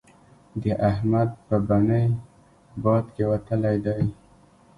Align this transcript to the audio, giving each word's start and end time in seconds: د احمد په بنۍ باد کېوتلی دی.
د 0.61 0.63
احمد 0.89 1.29
په 1.47 1.55
بنۍ 1.67 2.05
باد 2.83 3.05
کېوتلی 3.15 3.75
دی. 3.85 4.03